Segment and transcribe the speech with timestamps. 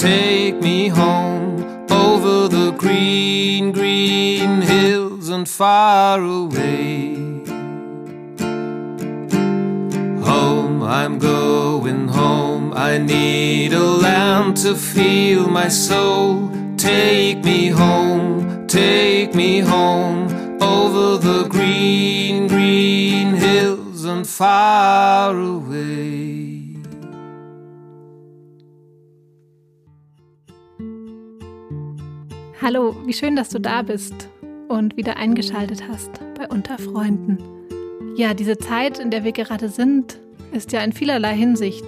[0.00, 7.16] Take me home over the green, green hills and far away.
[10.24, 12.72] Home, I'm going home.
[12.72, 16.50] I need a land to feel my soul.
[16.78, 20.32] Take me home, take me home
[20.62, 26.29] over the green, green hills and far away.
[32.62, 34.28] Hallo, wie schön, dass du da bist
[34.68, 37.38] und wieder eingeschaltet hast bei Unter Freunden.
[38.16, 40.20] Ja, diese Zeit, in der wir gerade sind,
[40.52, 41.86] ist ja in vielerlei Hinsicht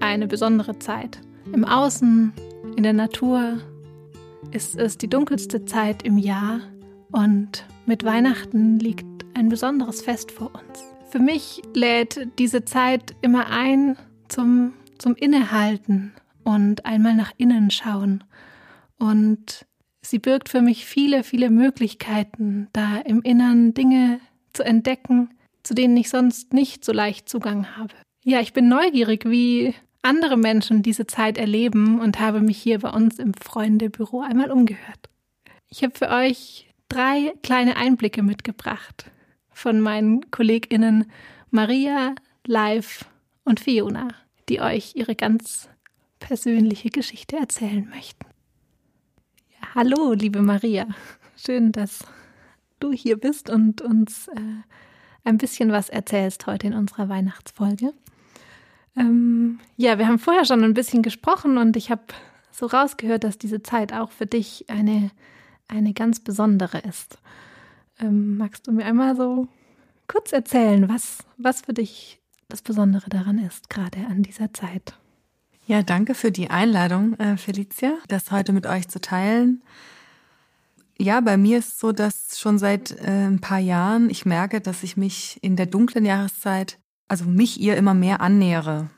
[0.00, 1.20] eine besondere Zeit.
[1.52, 2.32] Im Außen,
[2.76, 3.60] in der Natur
[4.50, 6.62] ist es die dunkelste Zeit im Jahr
[7.12, 10.82] und mit Weihnachten liegt ein besonderes Fest vor uns.
[11.10, 16.12] Für mich lädt diese Zeit immer ein zum, zum Innehalten
[16.42, 18.24] und einmal nach innen schauen
[18.98, 19.67] und
[20.08, 24.20] Sie birgt für mich viele, viele Möglichkeiten, da im Innern Dinge
[24.54, 25.28] zu entdecken,
[25.62, 27.92] zu denen ich sonst nicht so leicht Zugang habe.
[28.24, 32.88] Ja, ich bin neugierig, wie andere Menschen diese Zeit erleben und habe mich hier bei
[32.88, 35.10] uns im Freundebüro einmal umgehört.
[35.68, 39.10] Ich habe für euch drei kleine Einblicke mitgebracht
[39.50, 41.04] von meinen KollegInnen
[41.50, 42.14] Maria,
[42.46, 43.04] Live
[43.44, 44.08] und Fiona,
[44.48, 45.68] die euch ihre ganz
[46.18, 48.27] persönliche Geschichte erzählen möchten.
[49.80, 50.88] Hallo, liebe Maria.
[51.36, 52.00] Schön, dass
[52.80, 54.40] du hier bist und uns äh,
[55.22, 57.94] ein bisschen was erzählst heute in unserer Weihnachtsfolge.
[58.96, 62.02] Ähm, ja, wir haben vorher schon ein bisschen gesprochen und ich habe
[62.50, 65.12] so rausgehört, dass diese Zeit auch für dich eine,
[65.68, 67.16] eine ganz besondere ist.
[68.00, 69.46] Ähm, magst du mir einmal so
[70.08, 72.18] kurz erzählen, was, was für dich
[72.48, 74.98] das Besondere daran ist, gerade an dieser Zeit?
[75.68, 79.62] Ja, danke für die Einladung, äh, Felicia, das heute mit euch zu teilen.
[80.98, 84.62] Ja, bei mir ist es so, dass schon seit äh, ein paar Jahren ich merke,
[84.62, 88.88] dass ich mich in der dunklen Jahreszeit, also mich ihr immer mehr annähere.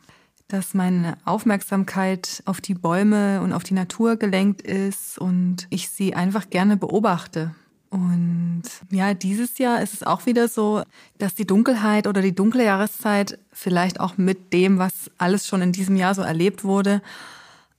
[0.47, 6.15] Dass meine Aufmerksamkeit auf die Bäume und auf die Natur gelenkt ist und ich sie
[6.15, 7.53] einfach gerne beobachte.
[7.91, 10.83] Und ja, dieses Jahr ist es auch wieder so,
[11.19, 15.73] dass die Dunkelheit oder die dunkle Jahreszeit vielleicht auch mit dem, was alles schon in
[15.73, 17.03] diesem Jahr so erlebt wurde,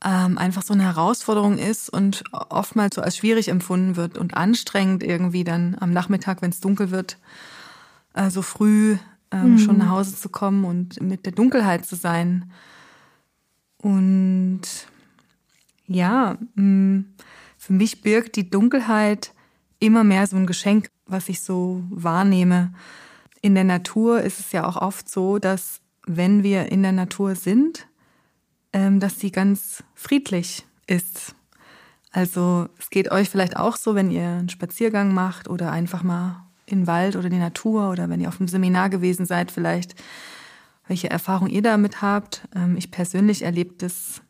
[0.04, 5.02] ähm, einfach so eine Herausforderung ist und oftmals so als schwierig empfunden wird und anstrengend
[5.02, 7.18] irgendwie dann am Nachmittag, wenn es dunkel wird,
[8.14, 8.98] äh, so früh
[9.32, 9.58] ähm, mhm.
[9.60, 12.52] schon nach Hause zu kommen und mit der Dunkelheit zu sein.
[13.78, 14.62] Und
[15.88, 17.06] ja, mm,
[17.58, 19.34] für mich birgt die Dunkelheit
[19.82, 22.74] immer mehr so ein Geschenk, was ich so wahrnehme.
[23.42, 27.36] In der Natur ist es ja auch oft so, dass wenn wir in der Natur
[27.36, 27.88] sind,
[28.72, 31.36] ähm, dass sie ganz friedlich ist.
[32.12, 36.46] Also es geht euch vielleicht auch so, wenn ihr einen Spaziergang macht oder einfach mal
[36.66, 39.96] in den Wald oder die Natur oder wenn ihr auf einem Seminar gewesen seid, vielleicht
[40.88, 42.48] welche Erfahrung ihr damit habt.
[42.56, 44.22] Ähm, ich persönlich erlebe das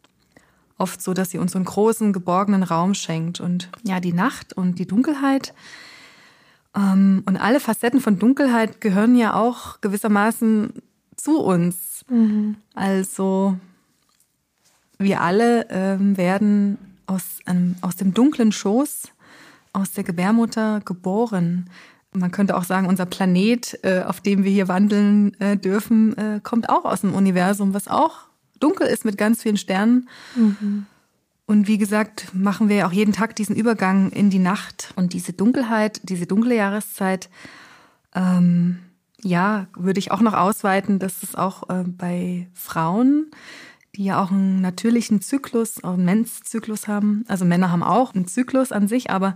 [0.82, 3.40] oft so, dass sie uns so einen großen, geborgenen Raum schenkt.
[3.40, 5.54] Und ja, die Nacht und die Dunkelheit
[6.76, 10.74] ähm, und alle Facetten von Dunkelheit gehören ja auch gewissermaßen
[11.16, 12.06] zu uns.
[12.10, 12.58] Mhm.
[12.74, 13.58] Also
[14.98, 16.78] wir alle ähm, werden
[17.08, 19.10] aus, einem, aus dem dunklen Schoß,
[19.74, 21.70] aus der Gebärmutter geboren.
[22.14, 26.40] Man könnte auch sagen, unser Planet, äh, auf dem wir hier wandeln äh, dürfen, äh,
[26.44, 28.31] kommt auch aus dem Universum, was auch
[28.64, 30.10] dunkel ist mit ganz vielen Sternen.
[30.36, 30.86] Mhm.
[31.46, 35.34] Und wie gesagt, machen wir auch jeden Tag diesen Übergang in die Nacht und diese
[35.34, 37.30] Dunkelheit, diese dunkle Jahreszeit.
[38.16, 38.80] Ähm,
[39.22, 43.32] ja, würde ich auch noch ausweiten, dass es auch äh, bei Frauen,
[43.96, 47.26] die ja auch einen natürlichen Zyklus, auch einen Menszyklus haben.
[47.28, 49.36] Also Männer haben auch einen Zyklus an sich, aber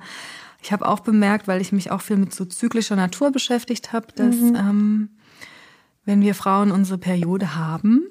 [0.61, 4.07] ich habe auch bemerkt, weil ich mich auch viel mit so zyklischer Natur beschäftigt habe,
[4.15, 4.55] dass mhm.
[4.55, 5.09] ähm,
[6.05, 8.03] wenn wir Frauen unsere Periode haben,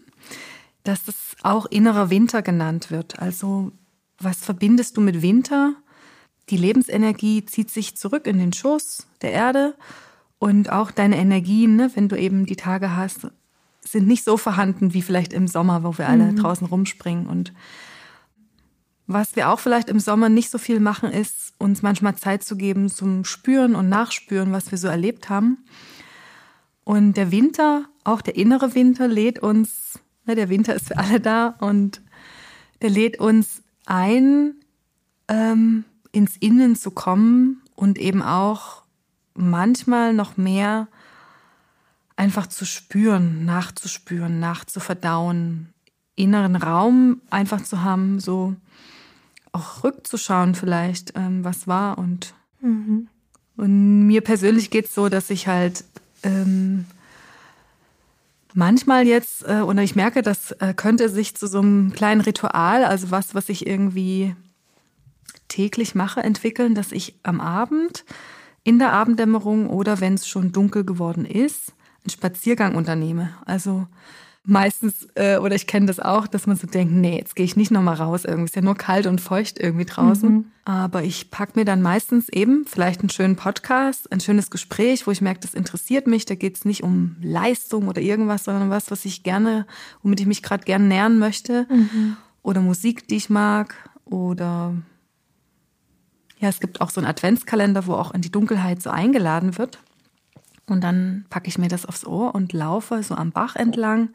[0.84, 3.18] dass es auch innerer Winter genannt wird.
[3.18, 3.72] Also
[4.18, 5.74] was verbindest du mit Winter?
[6.50, 9.74] Die Lebensenergie zieht sich zurück in den Schoß der Erde
[10.38, 13.28] und auch deine Energien, ne, wenn du eben die Tage hast,
[13.82, 16.36] sind nicht so vorhanden wie vielleicht im Sommer, wo wir alle mhm.
[16.36, 17.26] draußen rumspringen.
[17.26, 17.52] Und
[19.06, 22.56] was wir auch vielleicht im Sommer nicht so viel machen, ist uns manchmal Zeit zu
[22.56, 25.64] geben zum Spüren und Nachspüren, was wir so erlebt haben.
[26.84, 31.54] Und der Winter, auch der innere Winter, lädt uns, der Winter ist für alle da
[31.60, 32.00] und
[32.80, 34.54] der lädt uns ein,
[35.28, 38.82] ähm, ins Innen zu kommen und eben auch
[39.34, 40.88] manchmal noch mehr
[42.16, 45.72] einfach zu spüren, nachzuspüren, nachzuverdauen,
[46.16, 48.54] inneren Raum einfach zu haben, so
[49.52, 51.98] auch rückzuschauen vielleicht, ähm, was war.
[51.98, 53.08] Und, mhm.
[53.56, 55.84] und mir persönlich geht es so, dass ich halt
[56.22, 56.86] ähm,
[58.54, 62.84] manchmal jetzt, äh, oder ich merke, das äh, könnte sich zu so einem kleinen Ritual,
[62.84, 64.34] also was, was ich irgendwie
[65.48, 68.04] täglich mache, entwickeln, dass ich am Abend,
[68.62, 73.34] in der Abenddämmerung oder wenn es schon dunkel geworden ist, einen Spaziergang unternehme.
[73.44, 73.86] Also
[74.44, 77.56] meistens, äh, oder ich kenne das auch, dass man so denkt, nee, jetzt gehe ich
[77.56, 80.30] nicht nochmal raus, irgendwie ist ja nur kalt und feucht irgendwie draußen.
[80.30, 80.44] Mhm.
[80.66, 85.10] Aber ich pack mir dann meistens eben vielleicht einen schönen Podcast, ein schönes Gespräch, wo
[85.10, 86.24] ich merke, das interessiert mich.
[86.26, 89.66] Da geht es nicht um Leistung oder irgendwas, sondern was, was ich gerne,
[90.02, 91.66] womit ich mich gerade gerne nähern möchte.
[91.70, 92.16] Mhm.
[92.42, 93.74] Oder Musik, die ich mag.
[94.04, 94.74] Oder
[96.38, 99.78] ja, es gibt auch so einen Adventskalender, wo auch in die Dunkelheit so eingeladen wird.
[100.66, 104.10] Und dann packe ich mir das aufs Ohr und laufe so am Bach entlang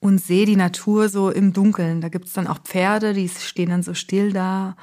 [0.00, 2.00] und sehe die Natur so im Dunkeln.
[2.00, 4.76] Da gibt es dann auch Pferde, die stehen dann so still da.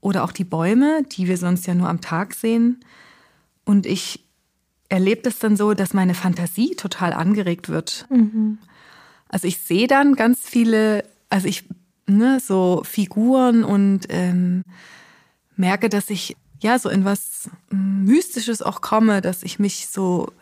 [0.00, 2.84] Oder auch die Bäume, die wir sonst ja nur am Tag sehen.
[3.64, 4.24] Und ich
[4.88, 8.06] erlebe das dann so, dass meine Fantasie total angeregt wird.
[8.10, 8.58] Mhm.
[9.28, 11.64] Also ich sehe dann ganz viele, also ich,
[12.06, 14.62] ne, so Figuren und ähm,
[15.56, 20.32] merke, dass ich ja, so in was Mystisches auch komme, dass ich mich so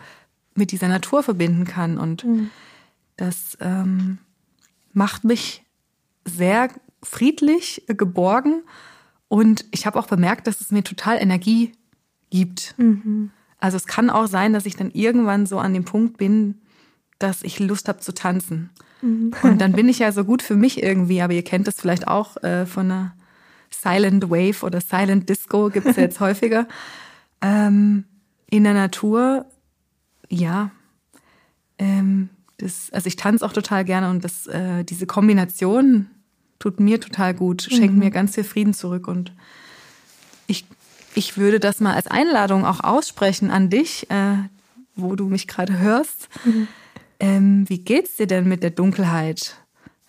[0.55, 1.99] mit dieser Natur verbinden kann.
[1.99, 2.51] Und mhm.
[3.17, 4.19] das ähm,
[4.93, 5.65] macht mich
[6.25, 6.69] sehr
[7.03, 8.63] friedlich, geborgen.
[9.29, 11.73] Und ich habe auch bemerkt, dass es mir total Energie
[12.29, 12.75] gibt.
[12.77, 13.31] Mhm.
[13.59, 16.61] Also es kann auch sein, dass ich dann irgendwann so an dem Punkt bin,
[17.19, 18.71] dass ich Lust habe zu tanzen.
[19.01, 19.33] Mhm.
[19.43, 22.09] Und dann bin ich ja so gut für mich irgendwie, aber ihr kennt das vielleicht
[22.09, 23.15] auch äh, von einer
[23.73, 26.67] Silent Wave oder Silent Disco gibt es jetzt häufiger.
[27.41, 28.05] Ähm,
[28.51, 29.47] in der Natur,
[30.29, 30.71] ja.
[31.79, 32.29] Ähm,
[32.59, 36.09] das, also ich tanze auch total gerne und das, äh, diese Kombination
[36.59, 38.01] tut mir total gut, schenkt mhm.
[38.01, 39.33] mir ganz viel Frieden zurück und
[40.47, 40.67] ich,
[41.15, 44.37] ich würde das mal als Einladung auch aussprechen an dich, äh,
[44.95, 46.29] wo du mich gerade hörst.
[46.45, 46.69] Mhm.
[47.19, 49.57] Ähm, wie geht's dir denn mit der Dunkelheit?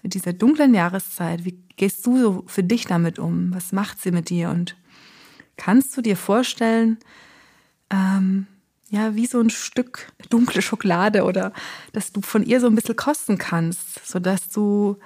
[0.04, 1.46] Mit dieser dunklen Jahreszeit?
[1.46, 3.54] Wie gehst du so für dich damit um?
[3.54, 4.50] Was macht sie mit dir?
[4.50, 4.76] Und
[5.58, 6.98] kannst du dir vorstellen,
[7.90, 8.48] ähm,
[8.90, 11.54] ja, wie so ein Stück dunkle Schokolade oder
[11.94, 14.98] dass du von ihr so ein bisschen kosten kannst, sodass du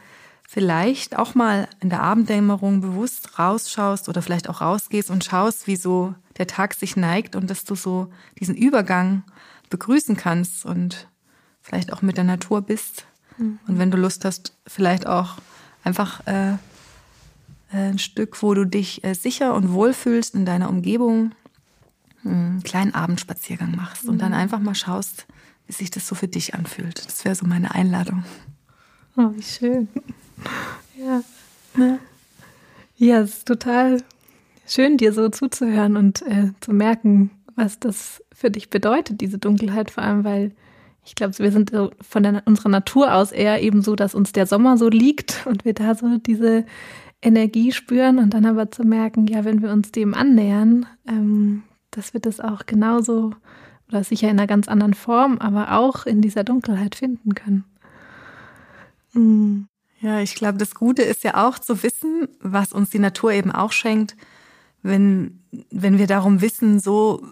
[0.48, 5.76] vielleicht auch mal in der Abenddämmerung bewusst rausschaust oder vielleicht auch rausgehst und schaust, wie
[5.76, 9.24] so der Tag sich neigt und dass du so diesen Übergang
[9.70, 11.08] begrüßen kannst und
[11.62, 13.06] vielleicht auch mit der Natur bist.
[13.38, 13.60] Mhm.
[13.68, 15.38] Und wenn du Lust hast, vielleicht auch
[15.86, 16.58] einfach äh, äh,
[17.72, 21.32] ein Stück, wo du dich äh, sicher und wohl fühlst in deiner Umgebung,
[22.24, 24.12] einen kleinen Abendspaziergang machst mhm.
[24.12, 24.40] und dann mhm.
[24.40, 25.28] einfach mal schaust,
[25.68, 27.06] wie sich das so für dich anfühlt.
[27.06, 28.24] Das wäre so meine Einladung.
[29.16, 29.88] Oh, wie schön.
[30.98, 31.22] Ja.
[31.76, 32.00] Ne?
[32.98, 34.02] Ja, es ist total
[34.68, 39.92] schön, dir so zuzuhören und äh, zu merken, was das für dich bedeutet, diese Dunkelheit,
[39.92, 40.52] vor allem, weil
[41.06, 41.72] ich glaube, wir sind
[42.02, 45.64] von der, unserer Natur aus eher eben so, dass uns der Sommer so liegt und
[45.64, 46.66] wir da so diese
[47.22, 52.14] Energie spüren und dann aber zu merken, ja, wenn wir uns dem annähern, ähm, dass
[52.14, 53.34] wir das auch genauso
[53.88, 57.64] oder sicher in einer ganz anderen Form, aber auch in dieser Dunkelheit finden können.
[59.14, 59.68] Mhm.
[60.02, 63.52] Ja, ich glaube, das Gute ist ja auch zu wissen, was uns die Natur eben
[63.52, 64.16] auch schenkt,
[64.84, 65.40] wenn,
[65.72, 67.26] wenn wir darum wissen, so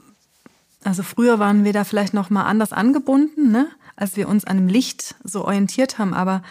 [0.84, 3.68] also früher waren wir da vielleicht noch mal anders angebunden, ne?
[3.96, 6.14] als wir uns an dem Licht so orientiert haben.
[6.14, 6.44] Aber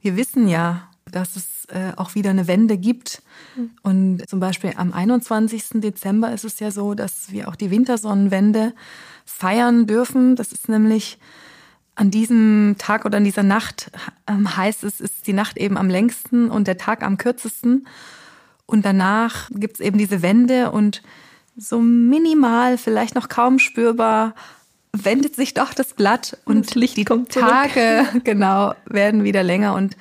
[0.00, 3.22] wir wissen ja, dass es äh, auch wieder eine Wende gibt.
[3.56, 3.70] Mhm.
[3.82, 5.80] Und zum Beispiel am 21.
[5.80, 8.74] Dezember ist es ja so, dass wir auch die Wintersonnenwende
[9.24, 10.36] feiern dürfen.
[10.36, 11.18] Das ist nämlich
[11.94, 13.90] an diesem Tag oder an dieser Nacht
[14.26, 17.86] ähm, heißt es, ist die Nacht eben am längsten und der Tag am kürzesten.
[18.66, 21.02] Und danach gibt es eben diese Wende und
[21.60, 24.34] so minimal, vielleicht noch kaum spürbar,
[24.92, 29.74] wendet sich doch das Blatt und Licht die Tage genau werden wieder länger.
[29.74, 29.96] Und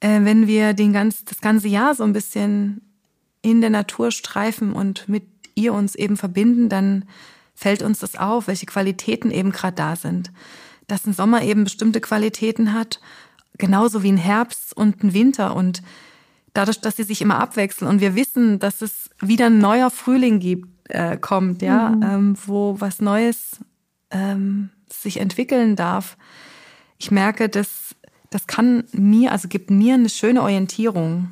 [0.00, 2.82] äh, wenn wir den ganz, das ganze Jahr so ein bisschen
[3.40, 7.04] in der Natur streifen und mit ihr uns eben verbinden, dann
[7.54, 10.30] fällt uns das auf, welche Qualitäten eben gerade da sind.
[10.86, 13.00] Dass ein Sommer eben bestimmte Qualitäten hat,
[13.58, 15.56] genauso wie ein Herbst und ein Winter.
[15.56, 15.82] Und
[16.54, 20.38] dadurch, dass sie sich immer abwechseln und wir wissen, dass es wieder ein neuer Frühling
[20.38, 22.02] gibt, äh, kommt, ja, mhm.
[22.02, 23.60] ähm, wo was Neues
[24.10, 26.16] ähm, sich entwickeln darf.
[26.98, 27.94] Ich merke, dass
[28.30, 31.30] das kann mir, also gibt mir eine schöne Orientierung,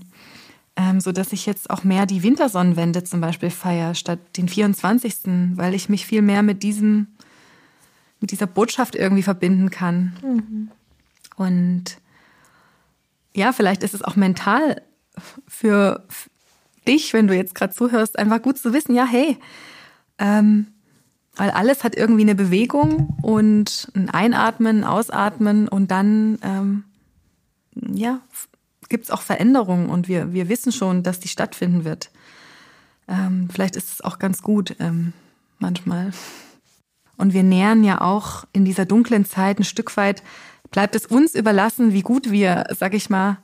[0.77, 5.57] ähm, so dass ich jetzt auch mehr die Wintersonnenwende zum Beispiel feiere statt den 24.,
[5.57, 7.09] weil ich mich viel mehr mit diesem,
[8.21, 10.17] mit dieser Botschaft irgendwie verbinden kann.
[10.23, 10.71] Mhm.
[11.37, 11.85] Und
[13.35, 14.83] ja, vielleicht ist es auch mental
[15.47, 16.07] für
[16.87, 19.39] dich, wenn du jetzt gerade zuhörst, einfach gut zu wissen, ja, hey,
[20.19, 20.67] ähm,
[21.37, 26.85] weil alles hat irgendwie eine Bewegung und ein Einatmen, Ausatmen und dann ähm,
[27.75, 28.21] ja,
[28.89, 32.11] gibt es auch Veränderungen und wir, wir wissen schon, dass die stattfinden wird.
[33.09, 35.13] Ähm, vielleicht ist es auch ganz gut ähm,
[35.59, 36.13] manchmal.
[37.17, 40.23] Und wir nähern ja auch in dieser dunklen Zeit ein Stück weit,
[40.71, 43.39] bleibt es uns überlassen, wie gut wir, sag ich mal,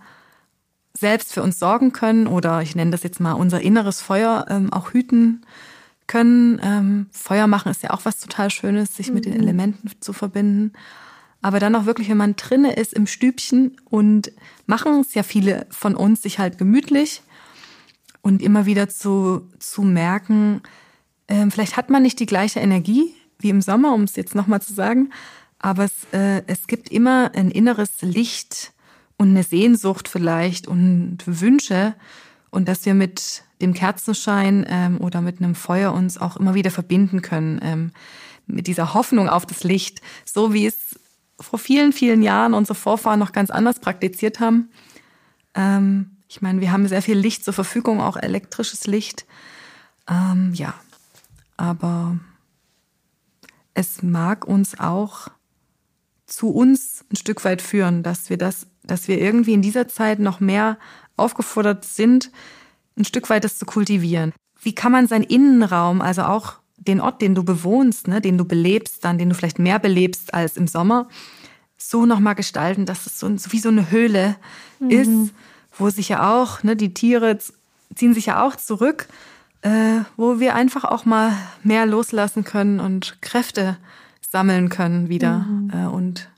[0.98, 4.72] selbst für uns sorgen können oder ich nenne das jetzt mal unser inneres Feuer ähm,
[4.72, 5.44] auch hüten
[6.06, 6.60] können.
[6.62, 9.14] Ähm, Feuer machen ist ja auch was total Schönes, sich mhm.
[9.14, 9.40] mit den mhm.
[9.40, 10.72] Elementen zu verbinden.
[11.42, 14.32] Aber dann auch wirklich, wenn man drinne ist im Stübchen und
[14.66, 17.22] machen es ja viele von uns sich halt gemütlich
[18.22, 20.62] und immer wieder zu, zu merken,
[21.26, 24.62] äh, vielleicht hat man nicht die gleiche Energie wie im Sommer, um es jetzt nochmal
[24.62, 25.10] zu sagen,
[25.58, 28.72] aber es, äh, es gibt immer ein inneres Licht
[29.16, 31.94] und eine Sehnsucht vielleicht und Wünsche
[32.50, 36.70] und dass wir mit dem Kerzenschein ähm, oder mit einem Feuer uns auch immer wieder
[36.70, 37.92] verbinden können ähm,
[38.46, 40.98] mit dieser Hoffnung auf das Licht, so wie es
[41.40, 44.70] vor vielen, vielen Jahren unsere Vorfahren noch ganz anders praktiziert haben.
[45.54, 49.26] Ähm, ich meine, wir haben sehr viel Licht zur Verfügung, auch elektrisches Licht.
[50.08, 50.74] Ähm, ja,
[51.56, 52.18] aber
[53.74, 55.28] es mag uns auch
[56.26, 60.18] zu uns ein Stück weit führen, dass wir das, dass wir irgendwie in dieser Zeit
[60.18, 60.78] noch mehr
[61.16, 62.30] aufgefordert sind,
[62.96, 64.32] ein Stück weit das zu kultivieren.
[64.60, 68.44] Wie kann man seinen Innenraum, also auch den Ort, den du bewohnst, ne, den du
[68.44, 71.08] belebst, dann den du vielleicht mehr belebst als im Sommer,
[71.76, 74.36] so nochmal gestalten, dass es so, wie so eine Höhle
[74.78, 74.90] mhm.
[74.90, 75.34] ist,
[75.78, 77.38] wo sich ja auch, ne, die Tiere
[77.94, 79.08] ziehen sich ja auch zurück,
[79.62, 83.76] äh, wo wir einfach auch mal mehr loslassen können und Kräfte
[84.20, 85.70] sammeln können wieder mhm.
[85.72, 86.28] äh, und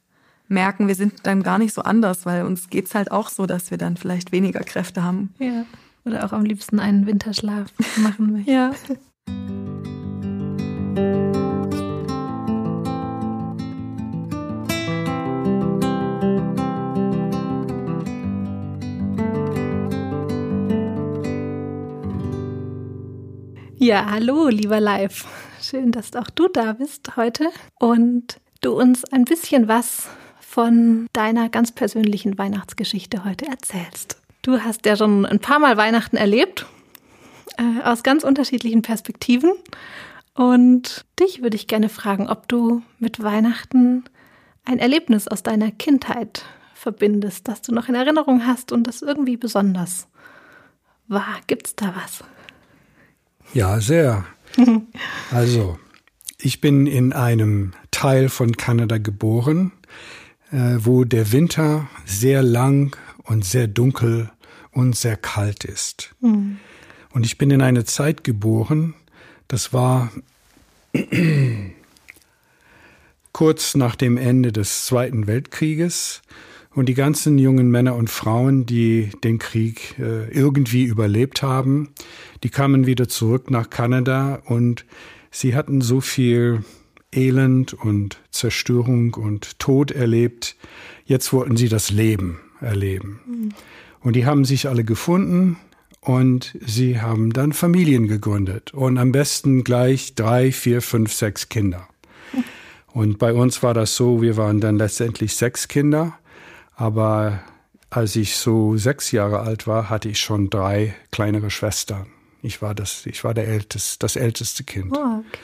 [0.48, 3.70] merken, wir sind dann gar nicht so anders, weil uns geht's halt auch so, dass
[3.70, 5.34] wir dann vielleicht weniger Kräfte haben.
[5.38, 5.64] Ja.
[6.04, 8.50] Oder auch am liebsten einen Winterschlaf machen möchten.
[8.50, 8.72] ja.
[23.80, 25.24] Ja, hallo, lieber Live.
[25.62, 30.08] Schön, dass auch du da bist heute und du uns ein bisschen was
[30.48, 34.16] von deiner ganz persönlichen Weihnachtsgeschichte heute erzählst.
[34.40, 36.64] Du hast ja schon ein paar Mal Weihnachten erlebt,
[37.58, 39.52] äh, aus ganz unterschiedlichen Perspektiven.
[40.32, 44.04] Und dich würde ich gerne fragen, ob du mit Weihnachten
[44.64, 49.36] ein Erlebnis aus deiner Kindheit verbindest, das du noch in Erinnerung hast und das irgendwie
[49.36, 50.08] besonders
[51.08, 51.36] war.
[51.46, 52.24] Gibt's da was?
[53.52, 54.24] Ja, sehr.
[55.30, 55.78] also,
[56.38, 59.72] ich bin in einem Teil von Kanada geboren,
[60.50, 64.30] wo der Winter sehr lang und sehr dunkel
[64.70, 66.14] und sehr kalt ist.
[66.20, 66.58] Mhm.
[67.12, 68.94] Und ich bin in eine Zeit geboren,
[69.48, 70.12] das war
[73.32, 76.22] kurz nach dem Ende des Zweiten Weltkrieges.
[76.74, 81.90] Und die ganzen jungen Männer und Frauen, die den Krieg äh, irgendwie überlebt haben,
[82.44, 84.84] die kamen wieder zurück nach Kanada und
[85.30, 86.62] sie hatten so viel
[87.14, 90.56] Elend und Zerstörung und Tod erlebt.
[91.04, 93.20] Jetzt wollten sie das Leben erleben.
[93.26, 93.48] Mhm.
[94.00, 95.56] Und die haben sich alle gefunden
[96.00, 101.88] und sie haben dann Familien gegründet und am besten gleich drei, vier, fünf, sechs Kinder.
[102.92, 106.18] Und bei uns war das so, wir waren dann letztendlich sechs Kinder
[106.78, 107.40] aber
[107.90, 112.06] als ich so sechs Jahre alt war, hatte ich schon drei kleinere Schwestern.
[112.40, 114.96] Ich war das, ich war der älteste, das älteste Kind.
[114.96, 115.38] Oh, okay.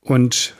[0.00, 0.54] Und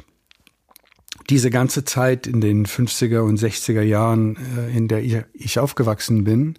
[1.28, 6.56] diese ganze Zeit in den 50er und 60er Jahren, äh, in der ich aufgewachsen bin,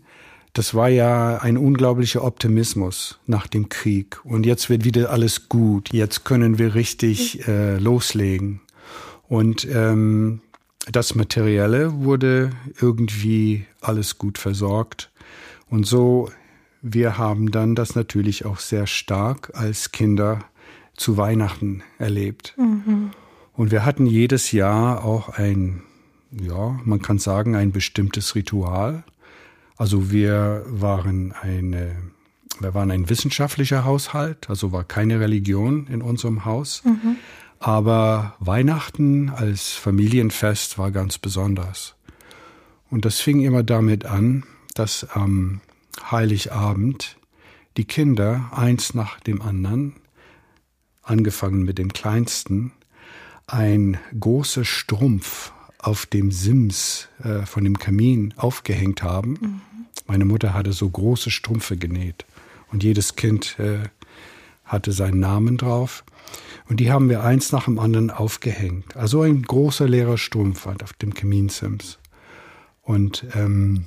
[0.54, 4.20] das war ja ein unglaublicher Optimismus nach dem Krieg.
[4.26, 5.94] Und jetzt wird wieder alles gut.
[5.94, 8.62] Jetzt können wir richtig äh, loslegen.
[9.30, 10.42] Und ähm,
[10.92, 15.10] das Materielle wurde irgendwie alles gut versorgt.
[15.70, 16.30] Und so,
[16.82, 20.44] wir haben dann das natürlich auch sehr stark als Kinder
[21.02, 22.54] zu Weihnachten erlebt.
[22.58, 23.12] Mhm.
[23.54, 25.82] Und wir hatten jedes Jahr auch ein,
[26.32, 29.04] ja, man kann sagen, ein bestimmtes Ritual.
[29.78, 31.96] Also wir waren eine,
[32.60, 36.84] wir waren ein wissenschaftlicher Haushalt, also war keine Religion in unserem Haus.
[36.86, 37.18] Mhm.
[37.60, 41.96] Aber Weihnachten als Familienfest war ganz besonders.
[42.90, 44.44] Und das fing immer damit an,
[44.76, 45.62] dass am
[46.10, 47.18] Heiligabend
[47.78, 49.94] die Kinder eins nach dem anderen,
[51.02, 52.72] angefangen mit dem kleinsten,
[53.48, 59.38] ein großer Strumpf auf dem Sims äh, von dem Kamin aufgehängt haben.
[59.42, 59.62] Mhm.
[60.08, 62.26] Meine Mutter hatte so große Strümpfe genäht
[62.72, 63.80] und jedes Kind äh,
[64.64, 66.04] hatte seinen Namen drauf.
[66.70, 68.96] Und die haben wir eins nach dem anderen aufgehängt.
[68.96, 72.00] Also ein großer leerer Strumpf auf dem Kaminsims.
[72.82, 73.86] Und ähm,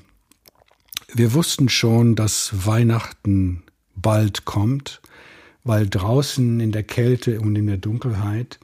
[1.12, 3.62] wir wussten schon, dass Weihnachten
[3.94, 5.00] bald kommt,
[5.64, 8.60] weil draußen in der Kälte und in der Dunkelheit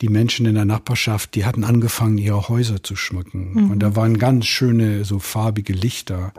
[0.00, 3.52] die Menschen in der Nachbarschaft, die hatten angefangen, ihre Häuser zu schmücken.
[3.54, 3.70] Mhm.
[3.72, 6.32] Und da waren ganz schöne, so farbige Lichter.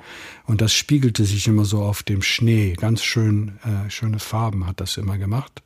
[0.45, 2.73] Und das spiegelte sich immer so auf dem Schnee.
[2.79, 5.61] Ganz schön, äh, schöne Farben hat das immer gemacht.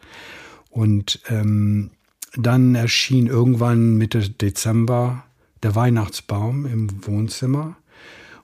[0.69, 1.91] Und ähm,
[2.35, 5.23] dann erschien irgendwann Mitte Dezember
[5.61, 7.75] der Weihnachtsbaum im Wohnzimmer.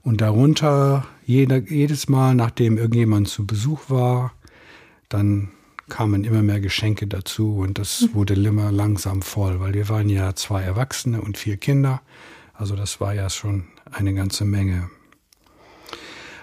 [0.04, 4.32] Und darunter jeder, jedes Mal, nachdem irgendjemand zu Besuch war,
[5.10, 5.50] dann
[5.90, 8.14] kamen immer mehr Geschenke dazu und das hm.
[8.14, 12.02] wurde immer langsam voll, weil wir waren ja zwei Erwachsene und vier Kinder.
[12.54, 14.90] Also das war ja schon eine ganze Menge.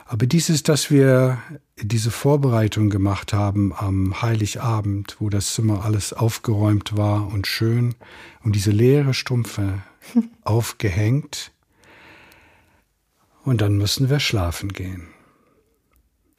[0.06, 1.38] Aber dieses, dass wir
[1.82, 7.94] diese Vorbereitung gemacht haben am Heiligabend, wo das Zimmer alles aufgeräumt war und schön
[8.44, 9.82] und diese leere Stumpfe
[10.44, 11.52] aufgehängt
[13.44, 15.08] und dann müssen wir schlafen gehen.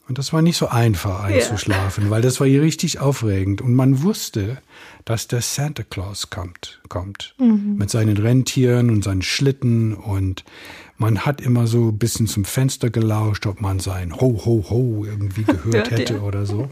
[0.08, 2.10] Und das war nicht so einfach einzuschlafen, ja.
[2.10, 3.60] weil das war hier richtig aufregend.
[3.60, 4.56] Und man wusste,
[5.04, 7.76] dass der Santa Claus kommt, kommt mhm.
[7.76, 9.92] mit seinen Rentieren und seinen Schlitten.
[9.92, 10.44] Und
[10.96, 15.04] man hat immer so ein bisschen zum Fenster gelauscht, ob man sein Ho, Ho, Ho
[15.04, 16.20] irgendwie gehört hätte ja.
[16.20, 16.70] oder so.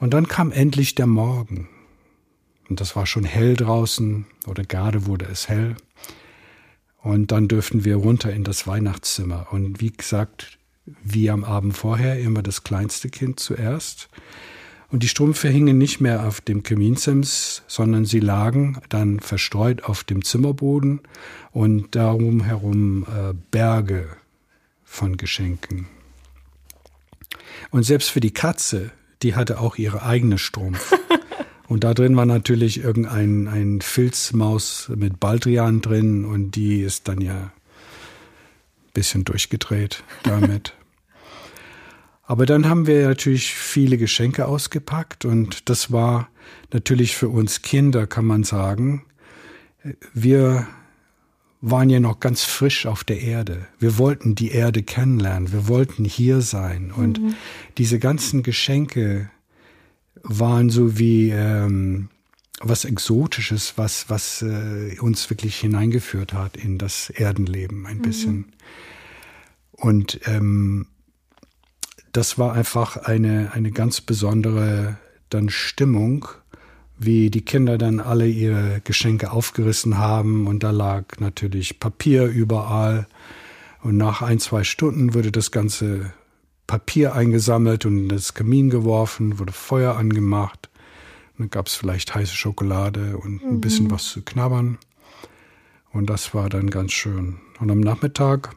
[0.00, 1.68] Und dann kam endlich der Morgen.
[2.68, 5.76] Und das war schon hell draußen oder gerade wurde es hell.
[7.00, 9.46] Und dann dürften wir runter in das Weihnachtszimmer.
[9.52, 10.57] Und wie gesagt,
[11.02, 14.08] wie am Abend vorher immer das kleinste Kind zuerst.
[14.90, 20.02] Und die Strümpfe hingen nicht mehr auf dem Kaminsims, sondern sie lagen dann verstreut auf
[20.02, 21.00] dem Zimmerboden
[21.52, 24.08] und darum herum äh, Berge
[24.84, 25.86] von Geschenken.
[27.70, 28.90] Und selbst für die Katze,
[29.22, 30.94] die hatte auch ihre eigene Strumpf.
[31.68, 37.20] Und da drin war natürlich irgendein ein Filzmaus mit Baldrian drin und die ist dann
[37.20, 37.52] ja ein
[38.94, 40.77] bisschen durchgedreht damit.
[42.28, 46.28] Aber dann haben wir natürlich viele Geschenke ausgepackt und das war
[46.74, 49.06] natürlich für uns Kinder, kann man sagen.
[50.12, 50.66] Wir
[51.62, 53.66] waren ja noch ganz frisch auf der Erde.
[53.78, 55.52] Wir wollten die Erde kennenlernen.
[55.54, 56.92] Wir wollten hier sein.
[56.92, 57.34] Und mhm.
[57.78, 59.30] diese ganzen Geschenke
[60.22, 62.10] waren so wie ähm,
[62.60, 68.02] was Exotisches, was, was äh, uns wirklich hineingeführt hat in das Erdenleben ein mhm.
[68.02, 68.44] bisschen.
[69.72, 70.88] Und ähm,
[72.12, 74.98] das war einfach eine, eine ganz besondere
[75.30, 76.26] dann Stimmung,
[76.98, 83.06] wie die Kinder dann alle ihre Geschenke aufgerissen haben und da lag natürlich Papier überall.
[83.82, 86.12] Und nach ein, zwei Stunden wurde das ganze
[86.66, 90.68] Papier eingesammelt und in das Kamin geworfen, wurde Feuer angemacht.
[91.38, 93.60] Dann gab es vielleicht heiße Schokolade und ein mhm.
[93.60, 94.78] bisschen was zu knabbern.
[95.92, 97.38] Und das war dann ganz schön.
[97.60, 98.56] Und am Nachmittag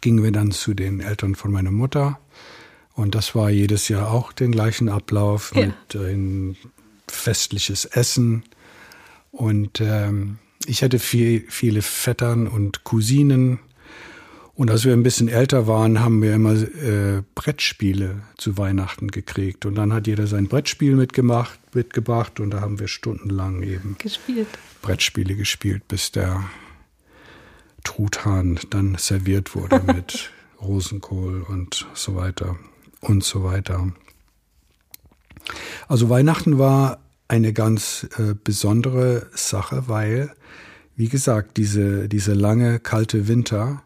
[0.00, 2.18] gingen wir dann zu den Eltern von meiner Mutter.
[2.96, 5.66] Und das war jedes Jahr auch den gleichen Ablauf ja.
[5.66, 6.56] mit äh, ein
[7.06, 8.42] festliches Essen.
[9.30, 13.58] Und ähm, ich hatte viel, viele Vettern und Cousinen.
[14.54, 19.66] Und als wir ein bisschen älter waren, haben wir immer äh, Brettspiele zu Weihnachten gekriegt.
[19.66, 24.48] Und dann hat jeder sein Brettspiel mitgemacht, mitgebracht und da haben wir stundenlang eben gespielt.
[24.80, 26.44] Brettspiele gespielt, bis der
[27.84, 30.30] Truthahn dann serviert wurde mit
[30.62, 32.56] Rosenkohl und so weiter
[33.08, 33.92] und so weiter.
[35.88, 40.32] Also Weihnachten war eine ganz äh, besondere Sache, weil,
[40.96, 43.82] wie gesagt, diese, diese lange kalte Winter,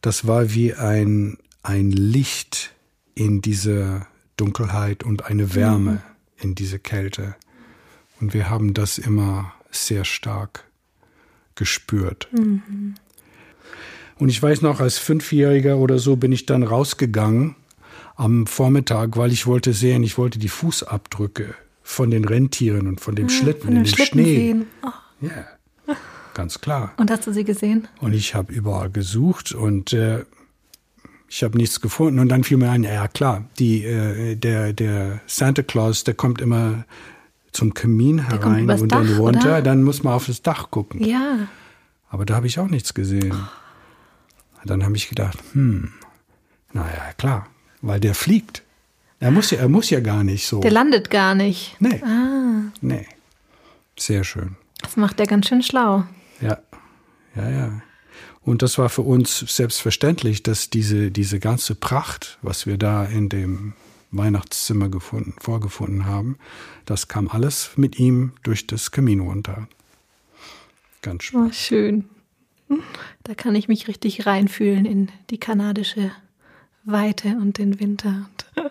[0.00, 2.72] das war wie ein, ein Licht
[3.14, 4.06] in diese
[4.36, 6.00] Dunkelheit und eine Wärme mhm.
[6.36, 7.34] in diese Kälte.
[8.20, 10.64] Und wir haben das immer sehr stark
[11.54, 12.28] gespürt.
[12.32, 12.94] Mhm.
[14.18, 17.56] Und ich weiß noch, als Fünfjähriger oder so bin ich dann rausgegangen
[18.20, 23.14] am Vormittag, weil ich wollte sehen, ich wollte die Fußabdrücke von den Rentieren und von
[23.14, 24.56] dem ah, Schlitten von in den Schnee.
[24.82, 25.26] Oh.
[25.26, 25.94] Ja.
[26.34, 26.92] ganz klar.
[26.98, 27.88] Und hast du sie gesehen?
[28.00, 30.26] Und ich habe überall gesucht und äh,
[31.28, 32.18] ich habe nichts gefunden.
[32.18, 36.42] Und dann fiel mir ein, ja klar, die, äh, der, der Santa Claus, der kommt
[36.42, 36.84] immer
[37.52, 39.40] zum Kamin herein und dann runter.
[39.40, 39.62] Oder?
[39.62, 41.02] Dann muss man auf das Dach gucken.
[41.02, 41.48] Ja.
[42.10, 43.34] Aber da habe ich auch nichts gesehen.
[44.66, 45.92] Dann habe ich gedacht, hm,
[46.74, 47.46] naja, klar,
[47.82, 48.62] weil der fliegt.
[49.18, 50.60] Er muss ja, er muss ja gar nicht so.
[50.60, 51.76] Der landet gar nicht.
[51.78, 52.02] Nee.
[52.02, 52.70] Ah.
[52.80, 53.06] Nee.
[53.98, 54.56] Sehr schön.
[54.80, 56.04] Das macht er ganz schön schlau.
[56.40, 56.58] Ja.
[57.36, 57.82] Ja, ja.
[58.42, 63.28] Und das war für uns selbstverständlich, dass diese, diese ganze Pracht, was wir da in
[63.28, 63.74] dem
[64.10, 66.38] Weihnachtszimmer gefunden, vorgefunden haben,
[66.86, 69.68] das kam alles mit ihm durch das Kamin runter.
[71.02, 71.46] Ganz schön.
[71.46, 72.04] Oh, schön.
[73.24, 76.12] Da kann ich mich richtig reinfühlen in die kanadische
[76.84, 78.28] Weite und den Winter.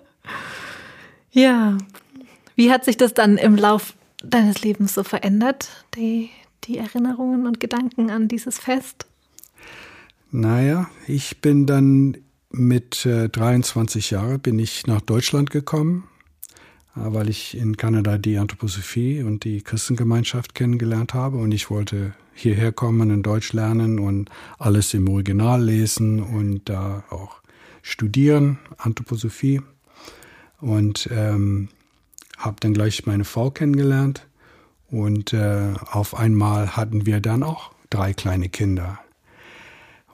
[1.32, 1.78] ja,
[2.56, 3.94] wie hat sich das dann im Lauf
[4.24, 6.30] deines Lebens so verändert, die,
[6.66, 9.06] die Erinnerungen und Gedanken an dieses Fest?
[10.32, 12.18] Naja, ich bin dann
[12.52, 16.08] mit äh, 23 Jahren bin ich nach Deutschland gekommen,
[16.96, 22.14] äh, weil ich in Kanada die Anthroposophie und die Christengemeinschaft kennengelernt habe und ich wollte
[22.34, 27.39] hierher kommen und Deutsch lernen und alles im Original lesen und da auch
[27.82, 29.62] studieren, Anthroposophie.
[30.60, 31.70] Und ähm,
[32.38, 34.26] habe dann gleich meine Frau kennengelernt
[34.90, 39.00] und äh, auf einmal hatten wir dann auch drei kleine Kinder.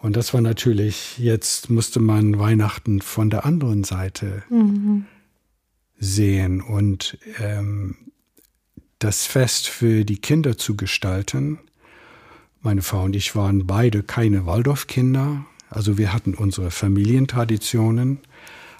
[0.01, 5.05] Und das war natürlich, jetzt musste man Weihnachten von der anderen Seite mhm.
[5.97, 7.95] sehen und ähm,
[8.99, 11.59] das Fest für die Kinder zu gestalten.
[12.61, 18.19] Meine Frau und ich waren beide keine Waldorfkinder, also wir hatten unsere Familientraditionen,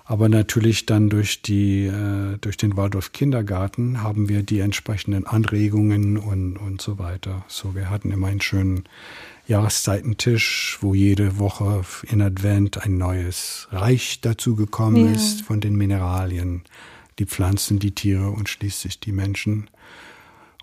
[0.04, 6.18] aber natürlich dann durch die äh, durch den Waldorf Kindergarten haben wir die entsprechenden Anregungen
[6.18, 7.44] und und so weiter.
[7.48, 8.84] So wir hatten immer einen schönen
[9.48, 15.12] Jahreszeitentisch, wo jede Woche in Advent ein neues Reich dazu gekommen ja.
[15.12, 16.64] ist von den Mineralien,
[17.20, 19.70] die Pflanzen, die Tiere und schließlich die Menschen.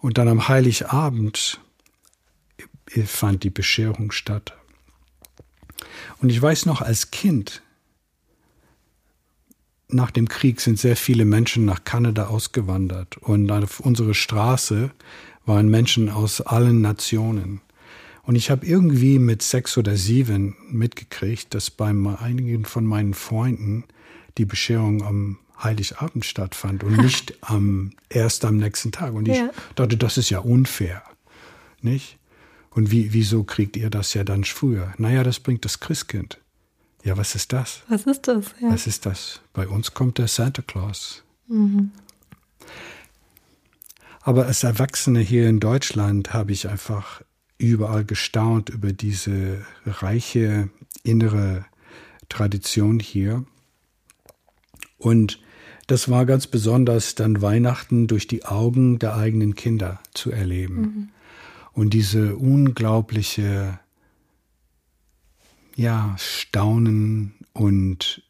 [0.00, 1.60] Und dann am Heiligabend
[3.06, 4.56] fand die Bescherung statt.
[6.20, 7.62] Und ich weiß noch als Kind,
[9.88, 14.90] nach dem Krieg sind sehr viele Menschen nach Kanada ausgewandert und auf unserer Straße
[15.44, 17.60] waren Menschen aus allen Nationen.
[18.22, 23.84] Und ich habe irgendwie mit sechs oder sieben mitgekriegt, dass bei einigen von meinen Freunden
[24.38, 29.14] die Bescherung am Heiligabend stattfand und nicht am, erst am nächsten Tag.
[29.14, 29.50] Und ich ja.
[29.74, 31.02] dachte, das ist ja unfair.
[31.80, 32.18] Nicht?
[32.74, 34.94] Und wie, wieso kriegt ihr das ja dann früher?
[34.98, 36.38] Naja, das bringt das Christkind.
[37.04, 37.82] Ja, was ist das?
[37.88, 38.54] Was ist das?
[38.60, 38.70] Ja.
[38.70, 39.40] Was ist das?
[39.52, 41.24] Bei uns kommt der Santa Claus.
[41.48, 41.90] Mhm.
[44.20, 47.22] Aber als Erwachsene hier in Deutschland habe ich einfach
[47.58, 50.70] überall gestaunt über diese reiche
[51.02, 51.64] innere
[52.28, 53.44] Tradition hier.
[54.96, 55.40] Und
[55.88, 60.80] das war ganz besonders dann Weihnachten durch die Augen der eigenen Kinder zu erleben.
[60.80, 61.08] Mhm.
[61.72, 63.78] Und diese unglaubliche,
[65.74, 68.22] ja, Staunen und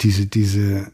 [0.00, 0.92] diese, diese,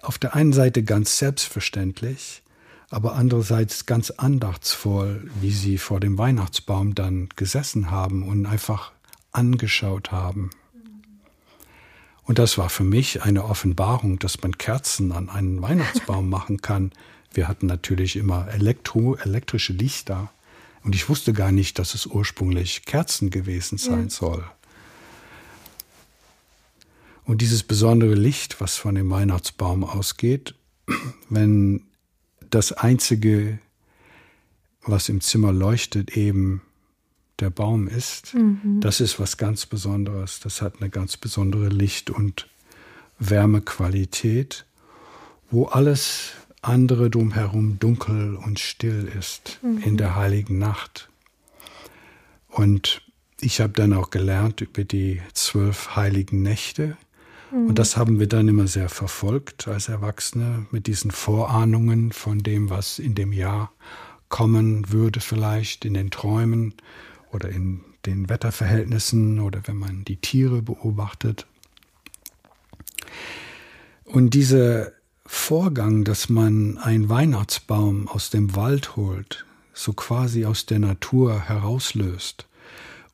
[0.00, 2.42] auf der einen Seite ganz selbstverständlich,
[2.90, 8.92] aber andererseits ganz andachtsvoll, wie sie vor dem Weihnachtsbaum dann gesessen haben und einfach
[9.32, 10.50] angeschaut haben.
[12.24, 16.92] Und das war für mich eine Offenbarung, dass man Kerzen an einen Weihnachtsbaum machen kann.
[17.32, 20.32] Wir hatten natürlich immer Elektro, elektrische Lichter
[20.82, 24.10] und ich wusste gar nicht, dass es ursprünglich Kerzen gewesen sein ja.
[24.10, 24.44] soll.
[27.24, 30.54] Und dieses besondere Licht, was von dem Weihnachtsbaum ausgeht,
[31.28, 31.82] wenn
[32.50, 33.58] das Einzige,
[34.82, 36.62] was im Zimmer leuchtet, eben
[37.38, 38.34] der Baum ist.
[38.34, 38.80] Mhm.
[38.80, 40.40] Das ist was ganz Besonderes.
[40.40, 42.48] Das hat eine ganz besondere Licht- und
[43.18, 44.64] Wärmequalität,
[45.50, 46.32] wo alles
[46.62, 49.78] andere drumherum dunkel und still ist mhm.
[49.78, 51.08] in der heiligen Nacht.
[52.48, 53.02] Und
[53.40, 56.96] ich habe dann auch gelernt über die zwölf heiligen Nächte,
[57.52, 57.74] und mhm.
[57.74, 62.98] das haben wir dann immer sehr verfolgt als Erwachsene mit diesen Vorahnungen von dem, was
[62.98, 63.72] in dem Jahr
[64.28, 66.74] kommen würde, vielleicht in den Träumen
[67.32, 71.46] oder in den Wetterverhältnissen oder wenn man die Tiere beobachtet.
[74.04, 74.92] Und dieser
[75.32, 82.48] Vorgang, dass man einen Weihnachtsbaum aus dem Wald holt, so quasi aus der Natur herauslöst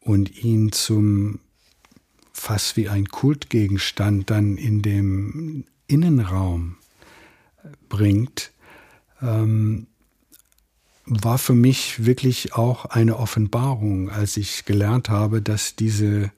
[0.00, 1.40] und ihn zum
[2.32, 6.76] fast wie ein Kultgegenstand dann in dem Innenraum
[7.90, 8.50] bringt,
[9.20, 9.86] ähm,
[11.04, 16.32] war für mich wirklich auch eine Offenbarung, als ich gelernt habe, dass diese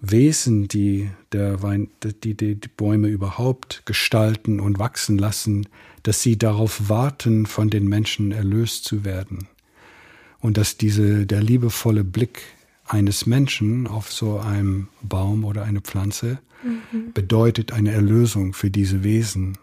[0.00, 5.68] Wesen, die, der Wein, die, die, die Bäume überhaupt gestalten und wachsen lassen,
[6.02, 9.48] dass sie darauf warten, von den Menschen erlöst zu werden.
[10.38, 12.42] Und dass diese, der liebevolle Blick
[12.84, 17.12] eines Menschen auf so einem Baum oder eine Pflanze mhm.
[17.12, 19.58] bedeutet eine Erlösung für diese Wesen.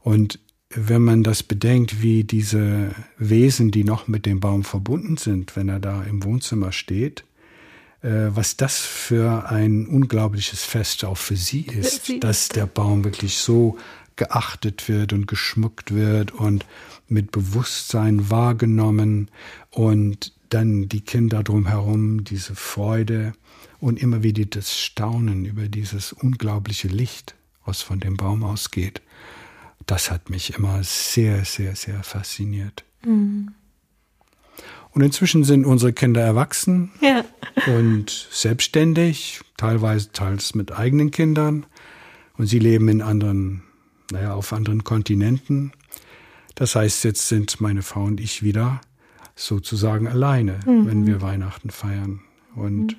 [0.00, 5.56] Und wenn man das bedenkt, wie diese Wesen, die noch mit dem Baum verbunden sind,
[5.56, 7.24] wenn er da im Wohnzimmer steht,
[8.02, 13.38] was das für ein unglaubliches Fest auch für sie ist, sie dass der Baum wirklich
[13.38, 13.78] so
[14.16, 16.64] geachtet wird und geschmückt wird und
[17.08, 19.30] mit Bewusstsein wahrgenommen
[19.70, 23.32] und dann die Kinder drumherum, diese Freude
[23.78, 29.02] und immer wieder das Staunen über dieses unglaubliche Licht, was von dem Baum ausgeht.
[29.86, 32.84] Das hat mich immer sehr, sehr, sehr fasziniert.
[33.04, 33.54] Mhm.
[34.96, 37.22] Und inzwischen sind unsere Kinder erwachsen ja.
[37.66, 41.66] und selbstständig, teilweise teils mit eigenen Kindern.
[42.38, 43.62] Und sie leben in anderen,
[44.10, 45.72] naja, auf anderen Kontinenten.
[46.54, 48.80] Das heißt, jetzt sind meine Frau und ich wieder
[49.34, 50.86] sozusagen alleine, mhm.
[50.86, 52.22] wenn wir Weihnachten feiern.
[52.54, 52.96] Und mhm.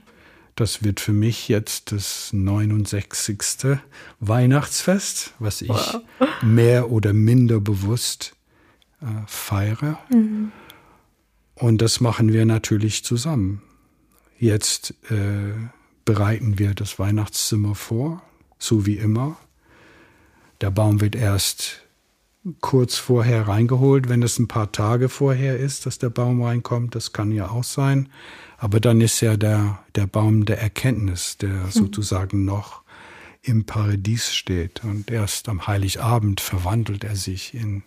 [0.53, 3.79] das wird für mich jetzt das 69.
[4.19, 6.03] Weihnachtsfest, was ich wow.
[6.43, 8.36] mehr oder minder bewusst
[9.01, 9.97] äh, feiere.
[10.12, 10.51] Mhm.
[11.59, 13.61] Und das machen wir natürlich zusammen.
[14.39, 15.53] Jetzt äh,
[16.05, 18.21] bereiten wir das Weihnachtszimmer vor,
[18.59, 19.37] so wie immer.
[20.61, 21.81] Der Baum wird erst
[22.61, 26.95] kurz vorher reingeholt, wenn es ein paar Tage vorher ist, dass der Baum reinkommt.
[26.95, 28.09] Das kann ja auch sein.
[28.57, 31.71] Aber dann ist ja der, der Baum der Erkenntnis, der hm.
[31.71, 32.83] sozusagen noch
[33.41, 34.83] im Paradies steht.
[34.83, 37.83] Und erst am Heiligabend verwandelt er sich in,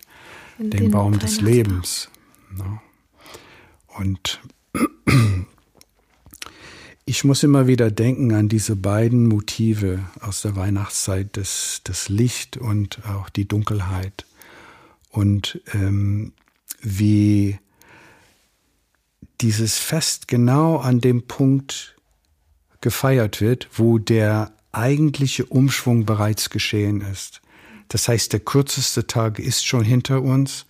[0.58, 2.10] in den, den, Baum des Lebens.
[2.58, 2.82] Ja.
[3.96, 4.40] Und
[7.04, 12.56] ich muss immer wieder denken an diese beiden Motive aus der Weihnachtszeit, das, das Licht
[12.56, 14.26] und auch die Dunkelheit.
[15.10, 16.32] Und ähm,
[16.80, 17.58] wie
[19.40, 21.96] dieses Fest genau an dem Punkt
[22.80, 27.40] gefeiert wird, wo der eigentliche Umschwung bereits geschehen ist.
[27.88, 30.66] Das heißt, der kürzeste Tag ist schon hinter uns,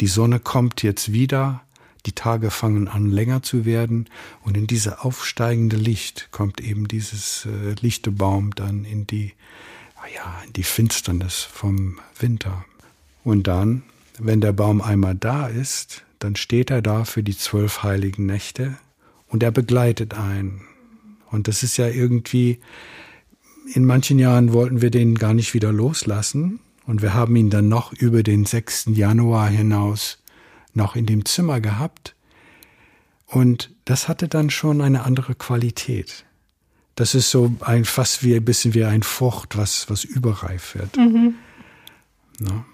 [0.00, 1.62] die Sonne kommt jetzt wieder,
[2.06, 4.08] die Tage fangen an länger zu werden
[4.42, 9.32] und in diese aufsteigende Licht kommt eben dieses äh, lichte Baum dann in die,
[10.14, 12.64] ja, in die Finsternis vom Winter.
[13.22, 13.82] Und dann,
[14.18, 18.76] wenn der Baum einmal da ist, dann steht er da für die zwölf heiligen Nächte
[19.28, 20.62] und er begleitet einen.
[21.30, 22.60] Und das ist ja irgendwie,
[23.72, 27.68] in manchen Jahren wollten wir den gar nicht wieder loslassen und wir haben ihn dann
[27.68, 28.90] noch über den 6.
[28.92, 30.18] Januar hinaus
[30.76, 32.14] noch in dem Zimmer gehabt.
[33.26, 36.24] Und das hatte dann schon eine andere Qualität.
[36.94, 40.96] Das ist so ein fast wie ein bisschen wie ein Frucht, was, was überreif wird.
[40.96, 41.34] Mhm.
[42.40, 42.64] Ja.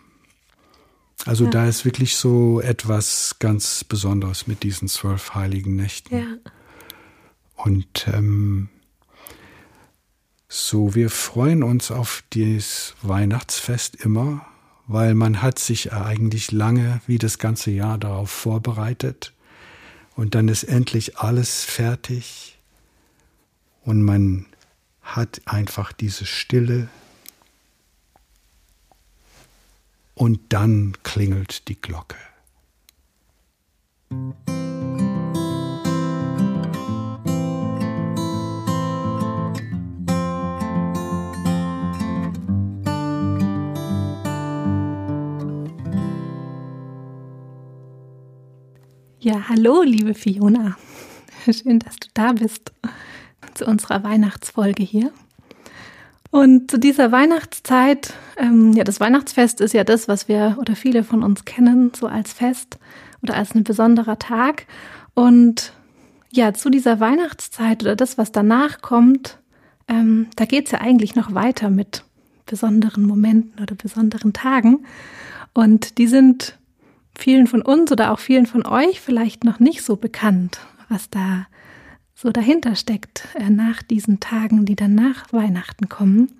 [1.27, 1.51] Also ja.
[1.51, 6.17] da ist wirklich so etwas ganz Besonderes mit diesen zwölf heiligen Nächten.
[6.17, 6.27] Ja.
[7.57, 8.69] Und ähm,
[10.49, 14.47] so, wir freuen uns auf dieses Weihnachtsfest immer,
[14.91, 19.33] weil man hat sich eigentlich lange, wie das ganze Jahr, darauf vorbereitet.
[20.17, 22.59] Und dann ist endlich alles fertig
[23.83, 24.47] und man
[25.03, 26.89] hat einfach diese Stille,
[30.21, 32.19] und dann klingelt die Glocke.
[49.23, 50.79] Ja, hallo, liebe Fiona.
[51.45, 52.73] Schön, dass du da bist
[53.53, 55.13] zu unserer Weihnachtsfolge hier.
[56.31, 61.05] Und zu dieser Weihnachtszeit, ähm, ja, das Weihnachtsfest ist ja das, was wir oder viele
[61.05, 62.79] von uns kennen, so als Fest
[63.21, 64.65] oder als ein besonderer Tag.
[65.13, 65.75] Und
[66.31, 69.37] ja, zu dieser Weihnachtszeit oder das, was danach kommt,
[69.87, 72.05] ähm, da geht's ja eigentlich noch weiter mit
[72.47, 74.87] besonderen Momenten oder besonderen Tagen.
[75.53, 76.59] Und die sind
[77.21, 81.47] vielen von uns oder auch vielen von euch vielleicht noch nicht so bekannt, was da
[82.15, 86.31] so dahinter steckt äh, nach diesen Tagen, die dann nach Weihnachten kommen.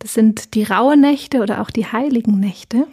[0.00, 2.86] Das sind die raue Nächte oder auch die heiligen Nächte.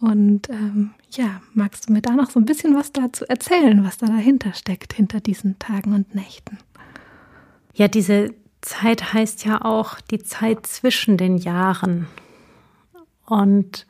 [0.00, 3.98] Und ähm, ja, magst du mir da noch so ein bisschen was dazu erzählen, was
[3.98, 6.58] da dahinter steckt, hinter diesen Tagen und Nächten?
[7.74, 12.08] Ja, diese Zeit heißt ja auch die Zeit zwischen den Jahren.
[13.26, 13.86] Und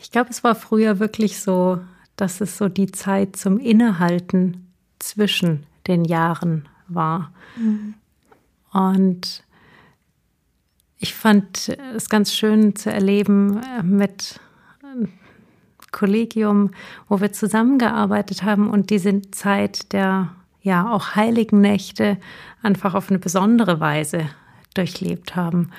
[0.00, 1.80] ich glaube, es war früher wirklich so,
[2.16, 7.32] dass es so die Zeit zum Innehalten zwischen den Jahren war.
[7.56, 7.94] Mhm.
[8.72, 9.44] Und
[10.98, 14.40] ich fand es ganz schön zu erleben äh, mit
[14.82, 15.08] einem
[15.92, 16.70] Kollegium,
[17.08, 20.32] wo wir zusammengearbeitet haben und diese Zeit der
[20.62, 22.18] ja auch heiligen Nächte
[22.60, 24.28] einfach auf eine besondere Weise
[24.74, 25.70] durchlebt haben.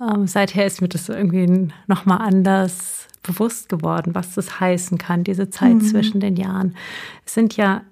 [0.00, 5.50] Ähm, seither ist mir das irgendwie nochmal anders bewusst geworden, was das heißen kann, diese
[5.50, 5.80] Zeit mhm.
[5.82, 6.74] zwischen den Jahren.
[7.26, 7.82] Es sind ja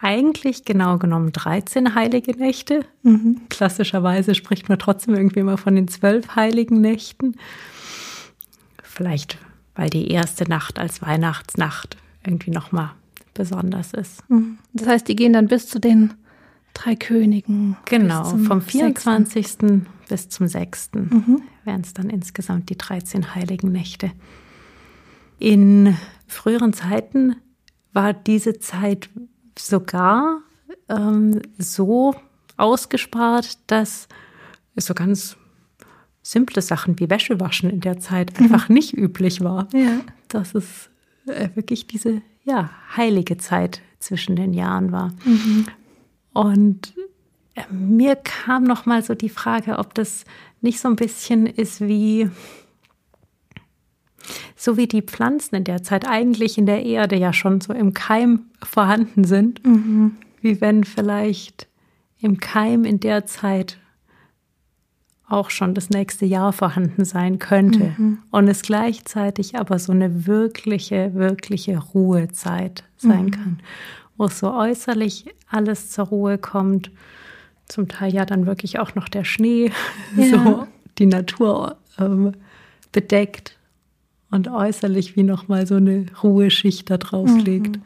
[0.00, 2.86] eigentlich genau genommen 13 heilige Nächte.
[3.02, 3.42] Mhm.
[3.50, 7.36] Klassischerweise spricht man trotzdem irgendwie immer von den zwölf heiligen Nächten.
[8.82, 9.38] Vielleicht,
[9.74, 12.92] weil die erste Nacht als Weihnachtsnacht irgendwie nochmal
[13.34, 14.28] besonders ist.
[14.30, 14.58] Mhm.
[14.72, 16.14] Das heißt, die gehen dann bis zu den
[16.80, 17.76] drei Königen.
[17.84, 19.46] Genau, vom 24.
[19.46, 19.58] 6.
[20.08, 20.90] bis zum 6.
[20.94, 21.42] Mhm.
[21.64, 24.12] wären es dann insgesamt die 13 heiligen Nächte.
[25.38, 27.36] In früheren Zeiten
[27.92, 29.10] war diese Zeit
[29.58, 30.40] sogar
[30.88, 32.14] ähm, so
[32.56, 34.08] ausgespart, dass
[34.76, 35.36] so ganz
[36.22, 38.46] simple Sachen wie Wäschewaschen in der Zeit mhm.
[38.46, 39.68] einfach nicht üblich war.
[39.74, 40.00] Ja.
[40.28, 40.88] Dass es
[41.26, 45.12] äh, wirklich diese ja, heilige Zeit zwischen den Jahren war.
[45.24, 45.66] Mhm.
[46.32, 46.94] Und
[47.54, 50.24] äh, mir kam noch mal so die Frage, ob das
[50.60, 52.30] nicht so ein bisschen ist wie
[54.56, 57.94] so wie die Pflanzen in der Zeit eigentlich in der Erde ja schon so im
[57.94, 60.16] Keim vorhanden sind, mhm.
[60.40, 61.66] wie wenn vielleicht
[62.20, 63.78] im Keim in der Zeit
[65.26, 68.18] auch schon das nächste Jahr vorhanden sein könnte mhm.
[68.30, 73.30] und es gleichzeitig aber so eine wirkliche, wirkliche Ruhezeit sein mhm.
[73.30, 73.58] kann,
[74.20, 76.90] wo so äußerlich alles zur Ruhe kommt,
[77.66, 79.72] zum Teil ja dann wirklich auch noch der Schnee
[80.16, 80.26] ja.
[80.26, 80.66] so
[80.98, 82.34] die Natur ähm,
[82.92, 83.56] bedeckt
[84.30, 87.78] und äußerlich wie nochmal so eine Ruheschicht da drauf legt.
[87.78, 87.82] Mhm.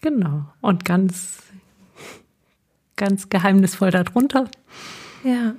[0.00, 0.44] Genau.
[0.60, 1.42] Und ganz,
[2.94, 4.48] ganz geheimnisvoll darunter.
[5.24, 5.54] Ja.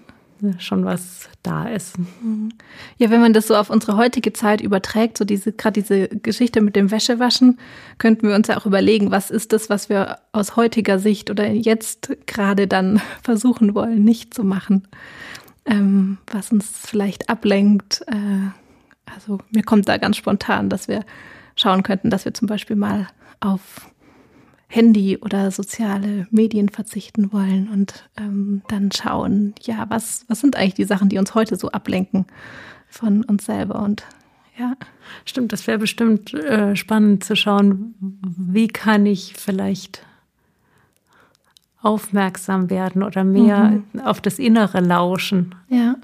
[0.57, 1.97] Schon was da ist.
[1.97, 2.49] Mhm.
[2.97, 6.61] Ja, wenn man das so auf unsere heutige Zeit überträgt, so diese, gerade diese Geschichte
[6.61, 7.59] mit dem Wäschewaschen,
[7.97, 11.47] könnten wir uns ja auch überlegen, was ist das, was wir aus heutiger Sicht oder
[11.47, 14.87] jetzt gerade dann versuchen wollen, nicht zu machen.
[15.65, 18.49] Ähm, was uns vielleicht ablenkt, äh,
[19.15, 21.05] also mir kommt da ganz spontan, dass wir
[21.55, 23.07] schauen könnten, dass wir zum Beispiel mal
[23.39, 23.87] auf
[24.71, 30.75] Handy oder soziale Medien verzichten wollen und ähm, dann schauen, ja, was, was sind eigentlich
[30.75, 32.25] die Sachen, die uns heute so ablenken
[32.87, 34.03] von uns selber und
[34.57, 34.75] ja.
[35.25, 40.05] Stimmt, das wäre bestimmt äh, spannend zu schauen, wie kann ich vielleicht
[41.81, 44.01] aufmerksam werden oder mehr mhm.
[44.01, 45.55] auf das Innere lauschen.
[45.67, 45.95] Ja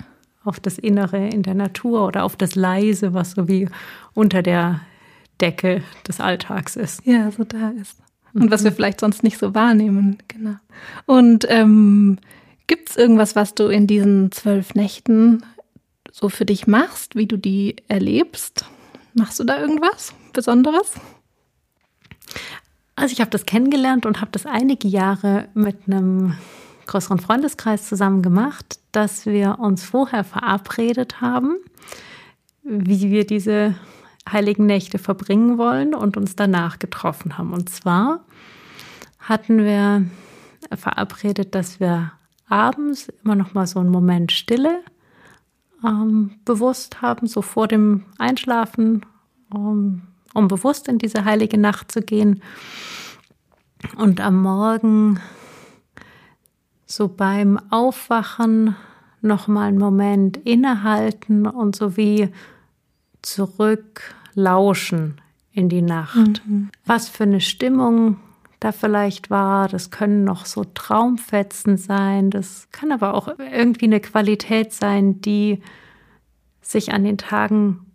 [0.47, 3.67] auf das Innere in der Natur oder auf das Leise, was so wie
[4.13, 4.79] unter der
[5.41, 7.05] Decke des Alltags ist.
[7.05, 8.01] Ja, so da ist.
[8.39, 10.55] Und was wir vielleicht sonst nicht so wahrnehmen, genau.
[11.05, 12.17] Und ähm,
[12.67, 15.43] gibt es irgendwas, was du in diesen zwölf Nächten
[16.11, 18.65] so für dich machst, wie du die erlebst?
[19.13, 20.93] Machst du da irgendwas Besonderes?
[22.95, 26.35] Also ich habe das kennengelernt und habe das einige Jahre mit einem
[26.87, 31.57] größeren Freundeskreis zusammen gemacht, dass wir uns vorher verabredet haben,
[32.63, 33.75] wie wir diese
[34.31, 37.53] heiligen Nächte verbringen wollen und uns danach getroffen haben.
[37.53, 38.25] Und zwar
[39.19, 40.05] hatten wir
[40.75, 42.11] verabredet, dass wir
[42.47, 44.79] abends immer noch mal so einen Moment Stille
[45.83, 49.05] ähm, bewusst haben, so vor dem Einschlafen,
[49.53, 52.41] um, um bewusst in diese heilige Nacht zu gehen.
[53.97, 55.19] Und am Morgen
[56.85, 58.75] so beim Aufwachen
[59.21, 62.29] noch mal einen Moment innehalten und so wie
[63.27, 66.41] zurücklauschen in die Nacht.
[66.45, 66.69] Mhm.
[66.85, 68.17] Was für eine Stimmung
[68.59, 73.99] da vielleicht war, das können noch so Traumfetzen sein, das kann aber auch irgendwie eine
[73.99, 75.61] Qualität sein, die
[76.61, 77.85] sich an den Tagen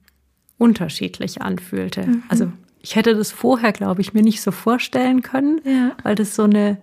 [0.59, 2.07] unterschiedlich anfühlte.
[2.07, 2.23] Mhm.
[2.29, 5.93] Also ich hätte das vorher, glaube ich, mir nicht so vorstellen können, ja.
[6.03, 6.79] weil das so eine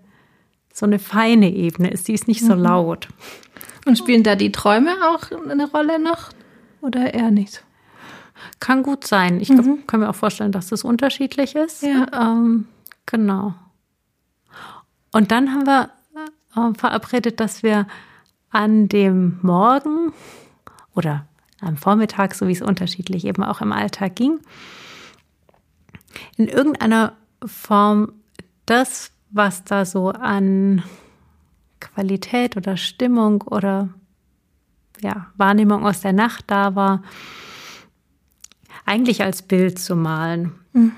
[0.74, 2.08] so eine feine Ebene ist.
[2.08, 2.62] Die ist nicht so mhm.
[2.62, 3.08] laut.
[3.86, 6.30] Und spielen da die Träume auch eine Rolle noch
[6.82, 7.64] oder eher nicht?
[8.60, 9.40] Kann gut sein.
[9.40, 9.86] Ich mhm.
[9.88, 11.84] kann mir auch vorstellen, dass das unterschiedlich ist.
[11.84, 12.08] Ja.
[12.14, 12.68] Ähm,
[13.06, 13.54] genau.
[15.12, 15.90] Und dann haben wir
[16.56, 17.88] äh, verabredet, dass wir
[18.50, 20.14] an dem Morgen
[20.96, 21.26] oder
[21.62, 24.40] am Vormittag, so wie es unterschiedlich eben auch im Alltag ging,
[26.38, 27.14] in irgendeiner
[27.46, 28.14] Form
[28.66, 30.84] das was da so an
[31.80, 33.90] Qualität oder Stimmung oder
[35.02, 37.04] ja, Wahrnehmung aus der Nacht da war,
[38.90, 40.52] eigentlich als Bild zu malen.
[40.74, 40.92] Mhm.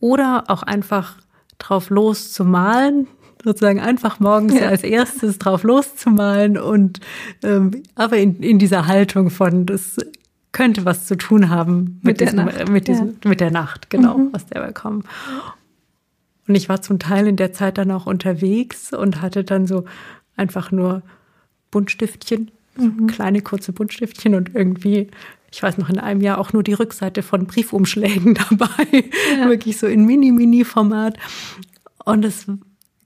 [0.00, 1.16] oder auch einfach
[1.58, 3.06] drauf loszumalen,
[3.42, 4.68] sozusagen einfach morgens ja.
[4.68, 7.00] als erstes drauf loszumalen und
[7.42, 9.96] ähm, aber in, in dieser Haltung von das
[10.52, 12.68] könnte was zu tun haben mit, mit diesem, der Nacht.
[12.68, 13.28] mit diesem, ja.
[13.28, 14.28] mit der Nacht, genau, mhm.
[14.32, 15.04] was der bekommen.
[16.46, 19.84] Und ich war zum Teil in der Zeit dann auch unterwegs und hatte dann so
[20.36, 21.02] einfach nur
[21.70, 23.08] Buntstiftchen, mhm.
[23.08, 25.08] kleine kurze Buntstiftchen und irgendwie,
[25.54, 29.04] ich weiß noch in einem Jahr auch nur die Rückseite von Briefumschlägen dabei,
[29.38, 29.48] ja.
[29.48, 31.16] wirklich so in Mini-Mini-Format.
[32.04, 32.46] Und es,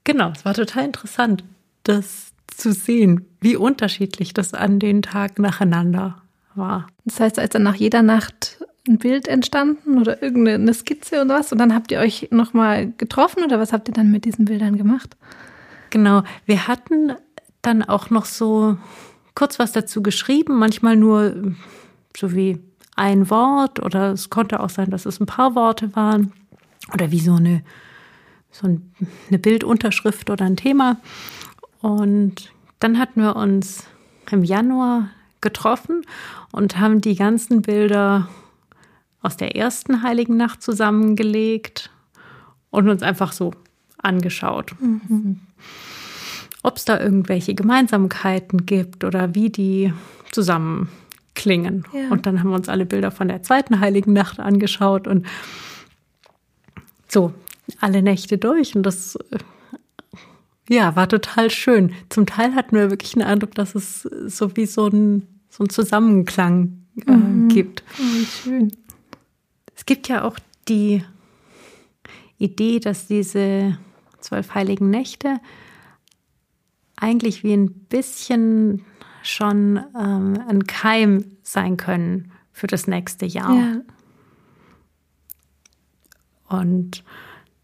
[0.03, 1.43] genau, es war total interessant,
[1.83, 6.23] das zu sehen, wie unterschiedlich das an den Tag nacheinander
[6.55, 6.87] war.
[7.05, 11.51] Das heißt, als dann nach jeder Nacht ein Bild entstanden oder irgendeine Skizze oder was
[11.51, 14.75] und dann habt ihr euch nochmal getroffen oder was habt ihr dann mit diesen Bildern
[14.75, 15.15] gemacht?
[15.91, 17.13] Genau, wir hatten
[17.61, 18.77] dann auch noch so
[19.35, 21.53] kurz was dazu geschrieben, manchmal nur
[22.15, 22.59] so wie
[22.95, 26.33] ein Wort oder es konnte auch sein, dass es ein paar Worte waren
[26.93, 27.63] oder wie so eine,
[28.51, 30.97] so eine Bildunterschrift oder ein Thema.
[31.81, 33.85] Und dann hatten wir uns
[34.31, 35.09] im Januar
[35.41, 36.05] getroffen
[36.51, 38.27] und haben die ganzen Bilder
[39.21, 41.89] aus der ersten Heiligen Nacht zusammengelegt
[42.69, 43.53] und uns einfach so
[43.97, 44.75] angeschaut.
[44.79, 45.41] Mhm
[46.63, 49.93] ob es da irgendwelche Gemeinsamkeiten gibt oder wie die
[50.31, 50.89] zusammen
[51.39, 51.85] klingen.
[51.93, 52.09] Ja.
[52.09, 55.25] Und dann haben wir uns alle Bilder von der zweiten Heiligen Nacht angeschaut und
[57.07, 57.33] so
[57.79, 58.75] alle Nächte durch.
[58.75, 59.17] Und das
[60.67, 61.93] ja, war total schön.
[62.09, 65.69] Zum Teil hatten wir wirklich den Eindruck, dass es so wie so ein, so ein
[65.69, 67.47] Zusammenklang äh, mhm.
[67.47, 67.83] gibt.
[67.97, 68.71] Oh, schön.
[69.75, 70.37] Es gibt ja auch
[70.67, 71.03] die
[72.37, 73.77] Idee, dass diese
[74.19, 75.39] zwölf heiligen Nächte
[76.97, 78.85] eigentlich wie ein bisschen
[79.29, 83.55] schon ähm, ein Keim sein können für das nächste Jahr.
[83.55, 83.81] Ja.
[86.49, 87.03] Und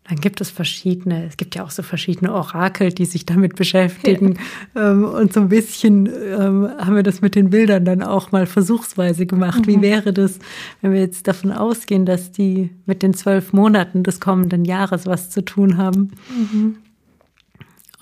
[0.07, 4.33] dann gibt es verschiedene, es gibt ja auch so verschiedene Orakel, die sich damit beschäftigen.
[4.33, 4.41] Ja.
[4.77, 8.45] Ähm, und so ein bisschen ähm, haben wir das mit den Bildern dann auch mal
[8.45, 9.61] versuchsweise gemacht.
[9.61, 9.67] Mhm.
[9.67, 10.37] Wie wäre das,
[10.81, 15.29] wenn wir jetzt davon ausgehen, dass die mit den zwölf Monaten des kommenden Jahres was
[15.29, 16.11] zu tun haben?
[16.29, 16.75] Mhm.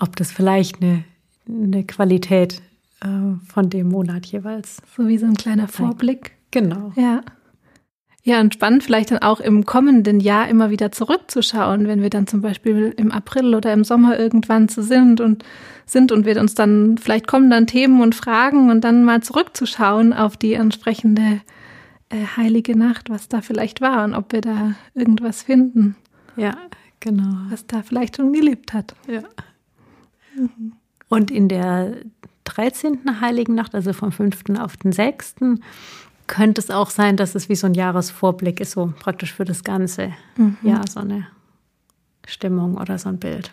[0.00, 1.04] Ob das vielleicht eine
[1.48, 2.62] eine Qualität
[3.46, 4.82] von dem Monat jeweils.
[4.96, 6.32] So wie so ein kleiner Vorblick.
[6.50, 6.92] Genau.
[6.96, 7.22] Ja.
[8.26, 12.26] Ja, und spannend vielleicht dann auch im kommenden Jahr immer wieder zurückzuschauen, wenn wir dann
[12.26, 15.44] zum Beispiel im April oder im Sommer irgendwann zu sind und
[15.84, 20.14] sind und wir uns dann, vielleicht kommen dann Themen und Fragen und dann mal zurückzuschauen
[20.14, 21.42] auf die entsprechende
[22.08, 25.94] äh, heilige Nacht, was da vielleicht war und ob wir da irgendwas finden.
[26.36, 26.56] Ja,
[27.00, 27.36] genau.
[27.50, 28.94] Was da vielleicht schon gelebt hat.
[29.06, 29.20] Ja.
[30.34, 30.72] Mhm.
[31.10, 31.96] Und in der
[32.44, 33.20] 13.
[33.20, 34.58] Heiligen Nacht, also vom 5.
[34.58, 35.36] auf den 6.,
[36.26, 39.64] könnte es auch sein, dass es wie so ein Jahresvorblick ist, so praktisch für das
[39.64, 40.12] Ganze.
[40.36, 40.56] Mhm.
[40.62, 41.26] Ja, so eine
[42.26, 43.52] Stimmung oder so ein Bild.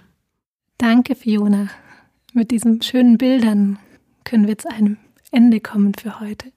[0.78, 1.68] Danke, Fiona.
[2.34, 3.78] Mit diesen schönen Bildern
[4.24, 4.98] können wir zu einem
[5.32, 6.52] Ende kommen für heute.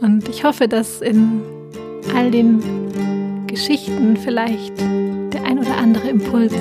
[0.00, 1.42] Und ich hoffe, dass in
[2.14, 6.54] all den Geschichten vielleicht der ein oder andere Impuls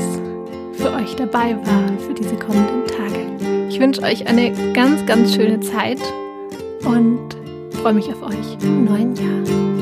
[0.74, 3.33] für euch dabei war für diese kommenden Tage.
[3.74, 5.98] Ich wünsche euch eine ganz, ganz schöne Zeit
[6.86, 7.36] und
[7.82, 9.73] freue mich auf euch im neuen Jahr.